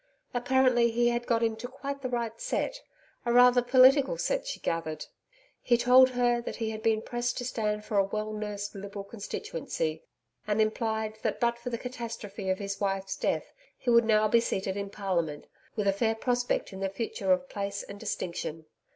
Apparently, 0.33 0.89
he 0.89 1.09
had 1.09 1.27
got 1.27 1.43
into 1.43 1.67
quite 1.67 2.01
the 2.01 2.09
right 2.09 2.41
set 2.41 2.81
a 3.23 3.31
rather 3.31 3.61
political 3.61 4.17
set, 4.17 4.47
she 4.47 4.59
gathered. 4.59 5.05
He 5.61 5.77
told 5.77 6.09
her 6.09 6.41
that 6.41 6.55
he 6.55 6.71
had 6.71 6.81
been 6.81 7.03
pressed 7.03 7.37
to 7.37 7.45
stand 7.45 7.85
for 7.85 7.99
a 7.99 8.03
well 8.03 8.33
nursed 8.33 8.73
Liberal 8.73 9.03
Constituency, 9.03 10.01
and 10.47 10.59
implied 10.59 11.19
that 11.21 11.39
but 11.39 11.59
for 11.59 11.69
the 11.69 11.77
catastrophe 11.77 12.49
of 12.49 12.57
his 12.57 12.81
wife's 12.81 13.15
death 13.15 13.53
he 13.77 13.91
would 13.91 14.05
now 14.05 14.27
be 14.27 14.39
seated 14.39 14.75
in 14.75 14.89
Parliament, 14.89 15.45
with 15.75 15.85
a 15.87 15.93
fair 15.93 16.15
prospect 16.15 16.73
in 16.73 16.79
the 16.79 16.89
future 16.89 17.31
of 17.31 17.47
place 17.47 17.83
and 17.83 17.99
distinction. 17.99 18.65